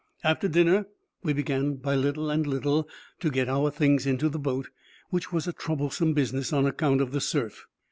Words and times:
After 0.23 0.47
dinner, 0.47 0.87
we 1.21 1.31
began, 1.31 1.75
by 1.75 1.93
little 1.93 2.31
and 2.31 2.47
little, 2.47 2.89
to 3.19 3.29
get 3.29 3.47
our 3.47 3.69
things 3.69 4.07
into 4.07 4.29
the 4.29 4.39
boat, 4.39 4.69
which 5.11 5.31
was 5.31 5.45
a 5.47 5.53
troublesome 5.53 6.13
business, 6.15 6.51
on 6.51 6.65
account 6.65 7.01
of 7.01 7.11
the 7.11 7.21
surf. 7.21 7.67